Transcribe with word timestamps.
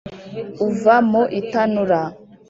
uva 0.67 0.95
mu 1.11 1.23
itanura 1.39 2.01